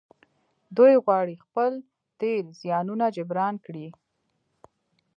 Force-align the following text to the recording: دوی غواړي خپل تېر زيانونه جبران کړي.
دوی 0.77 0.93
غواړي 1.05 1.35
خپل 1.45 1.71
تېر 2.19 2.41
زيانونه 2.61 3.05
جبران 3.15 3.55
کړي. 3.65 3.87